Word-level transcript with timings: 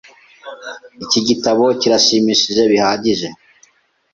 Iki 1.03 1.19
gitabo 1.27 1.63
kirashimishije 1.79 2.61
bihagije. 2.71 3.27